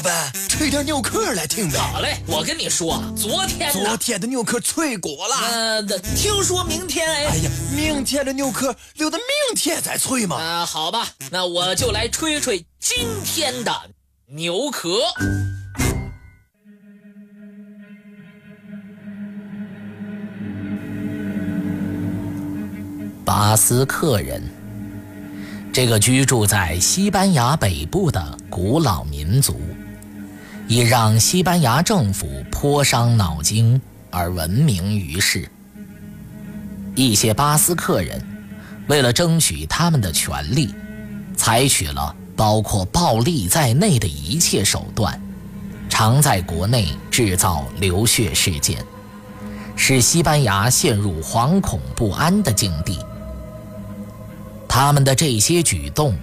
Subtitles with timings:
[0.00, 1.76] 老板，吹点牛壳来听呗。
[1.76, 5.34] 好嘞，我跟你说，昨天昨天的牛壳脆过了。
[5.52, 5.82] 呃，
[6.16, 7.26] 听说明天哎。
[7.26, 10.36] 哎呀，明天的牛壳留到明天再吹嘛。
[10.36, 13.70] 啊，好吧，那我就来吹吹今天的
[14.28, 15.00] 牛壳。
[23.22, 24.42] 巴斯克人，
[25.74, 29.60] 这个居住在西班牙北部的古老民族，
[30.70, 35.50] 已让西班牙政府颇伤脑筋而闻名于世。
[36.94, 38.24] 一些巴斯克人
[38.86, 40.72] 为了争取他们的权利，
[41.36, 45.20] 采取了包括暴力在内的一切手段，
[45.88, 48.78] 常在国内制造流血事件，
[49.74, 52.96] 使西班牙陷入惶恐不安的境地。
[54.68, 56.16] 他们的这些举动，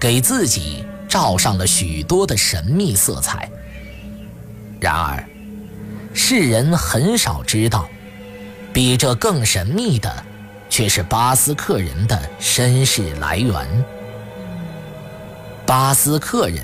[0.00, 3.46] 给自己罩上了许多的神秘色彩。
[4.84, 5.24] 然而，
[6.12, 7.88] 世人很少知道，
[8.70, 10.22] 比这更神秘的，
[10.68, 13.54] 却是巴斯克人的身世来源。
[15.64, 16.60] 巴斯克人，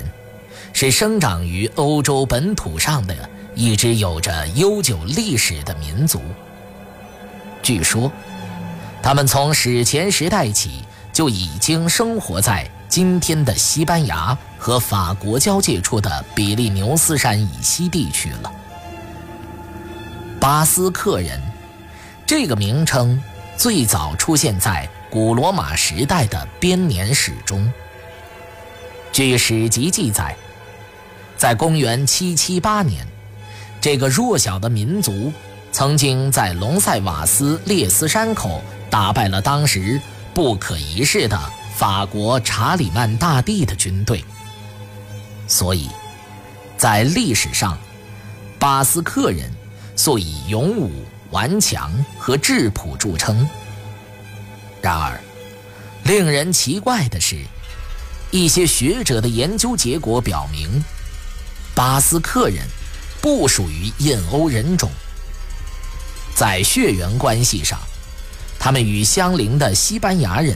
[0.71, 3.15] 是生长于欧洲本土上的
[3.55, 6.21] 一支有着悠久历史的民族。
[7.63, 8.11] 据说，
[9.01, 10.83] 他们从史前时代起。
[11.13, 18.51] 就已经生活在今天的西班牙和法国交界处的比利牛斯山以西地区了。
[20.41, 21.41] 巴斯克人
[22.27, 23.17] 这个名称
[23.55, 27.71] 最早出现在古罗马时代的编年史中。
[29.13, 30.35] 据史籍记载，
[31.37, 33.07] 在公元778年，
[33.79, 35.31] 这个弱小的民族
[35.71, 40.01] 曾经在隆塞瓦斯列斯山口打败了当时。
[40.33, 41.37] 不可一世的
[41.81, 44.23] 法国查理曼大帝的军队，
[45.47, 45.89] 所以，
[46.77, 47.75] 在历史上，
[48.59, 49.51] 巴斯克人
[49.95, 53.49] 素以勇武、顽强和质朴著称。
[54.79, 55.19] 然而，
[56.03, 57.37] 令人奇怪的是，
[58.29, 60.83] 一些学者的研究结果表明，
[61.73, 62.63] 巴斯克人
[63.23, 64.91] 不属于印欧人种，
[66.35, 67.79] 在血缘关系上。
[68.59, 70.55] 他们与相邻的西班牙人、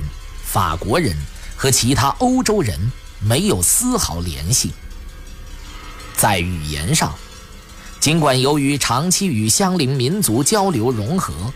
[0.56, 1.14] 法国人
[1.58, 2.80] 和其他欧洲人
[3.20, 4.72] 没有丝毫联系。
[6.16, 7.14] 在语言上，
[8.00, 11.52] 尽管由于长期与相邻民族交流融合，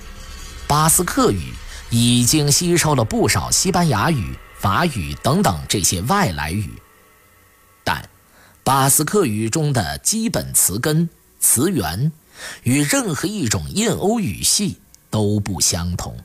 [0.68, 1.54] 巴斯克语
[1.90, 6.70] 已经吸收了不少西班牙语、法语等等这些外来语，
[7.86, 8.10] 但
[8.66, 11.10] 巴斯克语中的基本词根、
[11.40, 12.12] 词源
[12.64, 14.78] 与任何一种印欧语系
[15.10, 16.18] 都不相同。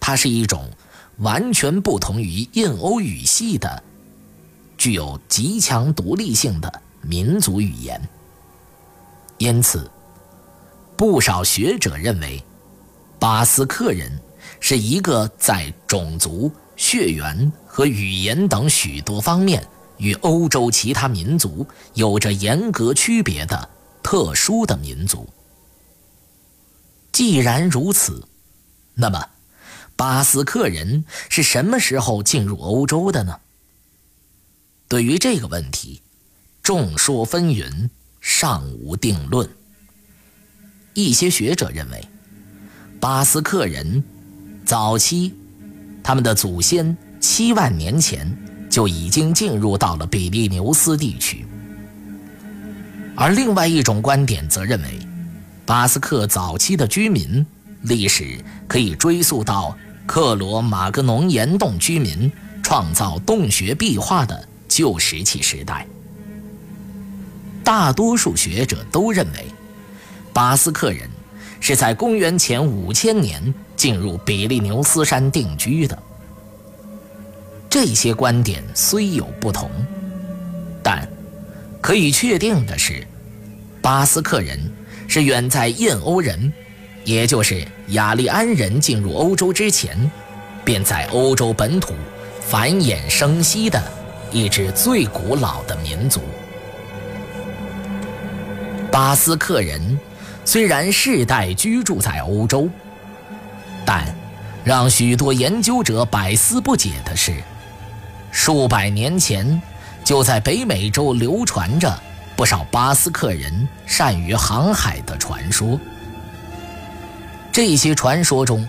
[0.00, 0.70] 它是一种
[1.18, 3.82] 完全不同于印欧语系的、
[4.76, 8.00] 具有极强独立性的民族语言。
[9.38, 9.90] 因此，
[10.96, 12.42] 不少学者认为，
[13.18, 14.10] 巴斯克人
[14.60, 19.64] 是一个在种族、血缘和语言等许多方面
[19.96, 23.68] 与欧洲其他民族有着严格区别的
[24.02, 25.28] 特殊的民族。
[27.10, 28.24] 既然如此，
[28.94, 29.24] 那么。
[29.98, 33.40] 巴斯克人是什么时候进入欧洲的呢？
[34.86, 36.00] 对于这个问题，
[36.62, 39.50] 众说纷纭，尚无定论。
[40.94, 42.00] 一些学者认为，
[43.00, 44.04] 巴斯克人
[44.64, 45.34] 早期
[46.00, 48.38] 他们的祖先七万年前
[48.70, 51.44] 就已经进入到了比利牛斯地区，
[53.16, 55.00] 而另外一种观点则认为，
[55.66, 57.44] 巴斯克早期的居民
[57.82, 58.38] 历史
[58.68, 59.76] 可以追溯到。
[60.08, 62.32] 克罗马格农岩洞居民
[62.62, 65.86] 创造洞穴壁画的旧石器时代，
[67.62, 69.44] 大多数学者都认为，
[70.32, 71.06] 巴斯克人
[71.60, 75.96] 是在公元前五千年进入比利牛斯山定居的。
[77.68, 79.70] 这些观点虽有不同，
[80.82, 81.06] 但
[81.82, 83.06] 可以确定的是，
[83.82, 84.58] 巴斯克人
[85.06, 86.50] 是远在印欧人。
[87.04, 90.10] 也就是雅利安人进入欧洲之前，
[90.64, 91.94] 便在欧洲本土
[92.40, 93.82] 繁衍生息的
[94.30, 96.20] 一支最古老的民族。
[98.90, 99.98] 巴斯克人
[100.44, 102.68] 虽然世代居住在欧洲，
[103.84, 104.04] 但
[104.64, 107.34] 让许多研究者百思不解的是，
[108.30, 109.60] 数百年前
[110.04, 111.98] 就在北美洲流传着
[112.36, 115.78] 不少巴斯克人善于航海的传说。
[117.52, 118.66] 这些传说中，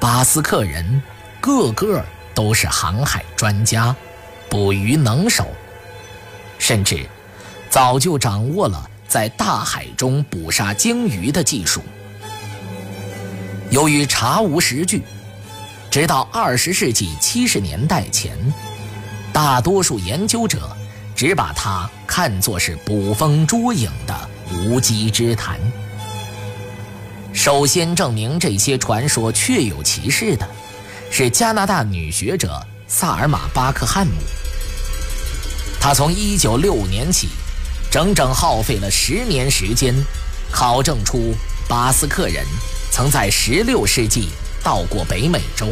[0.00, 1.02] 巴斯克人
[1.40, 2.02] 个个
[2.34, 3.94] 都是航海专家、
[4.48, 5.46] 捕鱼能手，
[6.58, 7.06] 甚至
[7.68, 11.82] 早就掌握了在大海中捕杀鲸鱼的技术。
[13.70, 15.02] 由于查无实据，
[15.90, 18.36] 直到二十世纪七十年代前，
[19.32, 20.74] 大多数研究者
[21.14, 25.60] 只把它看作是捕风捉影的无稽之谈。
[27.34, 30.48] 首先证明这些传说确有其事的，
[31.10, 34.12] 是加拿大女学者萨尔玛·巴克汉姆。
[35.80, 37.28] 她从1965年起，
[37.90, 39.92] 整整耗费了十年时间，
[40.52, 41.34] 考证出
[41.68, 42.46] 巴斯克人
[42.92, 44.28] 曾在16世纪
[44.62, 45.68] 到过北美洲，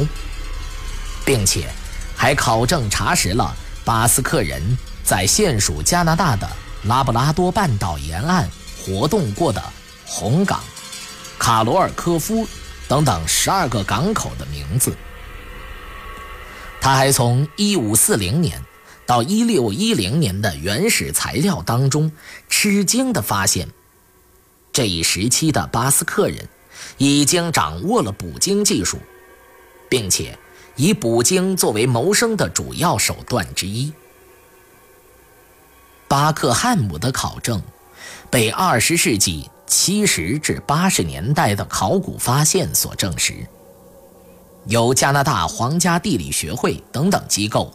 [1.25, 1.69] 并且
[2.17, 3.55] 还考证查实了
[3.85, 4.61] 巴斯克人
[5.05, 6.47] 在现属加拿大的
[6.83, 8.51] 拉布拉多半岛沿岸
[8.85, 9.63] 活动过的
[10.05, 10.61] 红港。
[11.43, 12.47] 卡罗尔科夫
[12.87, 14.97] 等等十二个港口的名字。
[16.81, 18.63] 他还从1540年
[19.07, 22.13] 到1610年的原始材料当中，
[22.49, 23.67] 吃惊地发现，
[24.73, 26.49] 这一时期的巴斯克人
[26.97, 29.01] 已经掌握了捕鲸技术，
[29.89, 30.39] 并且
[30.77, 33.93] 以捕鲸作为谋生的主要手段之一。
[36.07, 37.61] 巴克汉姆的考证
[38.31, 39.51] 被20世纪。
[39.75, 43.35] 七十至八十年代的考古发现所证实，
[44.67, 47.73] 由加拿大皇家地理学会等等机构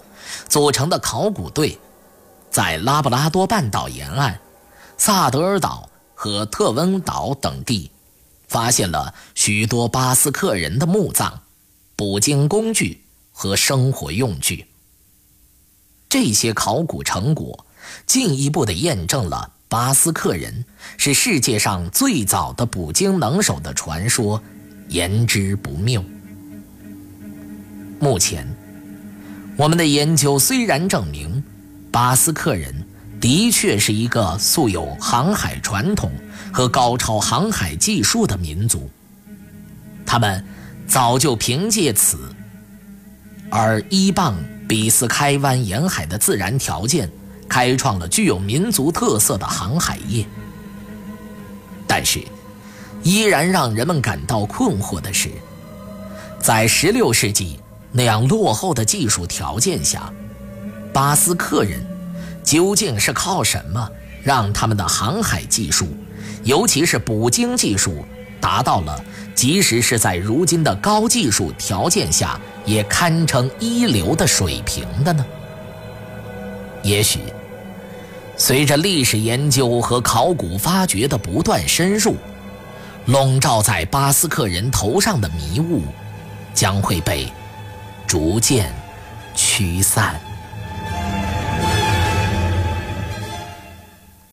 [0.47, 1.75] 组成的考古队，
[2.51, 4.39] 在拉布拉多半岛沿岸、
[4.95, 7.89] 萨德尔岛和特温岛等地，
[8.47, 11.41] 发现了许多巴斯克人的墓葬、
[11.95, 13.01] 捕鲸工具
[13.31, 14.67] 和生活用具。
[16.07, 17.65] 这些考古成果
[18.05, 19.53] 进一步的验证了。
[19.69, 20.63] 巴斯克人
[20.97, 24.41] 是世界上最早的捕鲸能手的传说，
[24.87, 26.03] 言之不谬。
[27.99, 28.47] 目前，
[29.57, 31.43] 我们的研究虽然证明，
[31.91, 32.73] 巴斯克人
[33.19, 36.09] 的确是一个素有航海传统
[36.53, 38.89] 和高超航海技术的民族，
[40.05, 40.41] 他们
[40.87, 42.33] 早就凭借此
[43.49, 47.09] 而依傍比斯开湾沿海的自然条件。
[47.49, 50.25] 开创了具有民族特色的航海业，
[51.87, 52.21] 但是，
[53.03, 55.29] 依然让人们感到困惑的是，
[56.39, 57.59] 在16世纪
[57.91, 60.11] 那样落后的技术条件下，
[60.93, 61.79] 巴斯克人
[62.43, 63.89] 究竟是靠什么
[64.23, 65.87] 让他们的航海技术，
[66.43, 68.03] 尤其是捕鲸技术，
[68.41, 69.01] 达到了
[69.33, 75.25] 即使是在如今的高技术条件下也堪称一流的水平的呢？
[76.83, 77.19] 也许。
[78.39, 82.15] 随着历史研究和考古发掘的不断深入，
[83.07, 85.81] 笼罩在巴斯克人头上的迷雾
[86.53, 87.27] 将会被
[88.05, 88.71] 逐渐
[89.35, 90.21] 驱散。